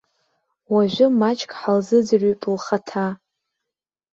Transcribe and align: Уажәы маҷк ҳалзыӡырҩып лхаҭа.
Уажәы 0.73 1.05
маҷк 1.19 1.51
ҳалзыӡырҩып 1.59 2.41
лхаҭа. 2.55 3.05